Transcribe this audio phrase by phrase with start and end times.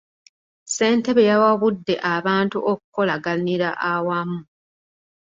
[0.65, 4.39] Ssentebe yawabudde abantu okukolaganira awamu.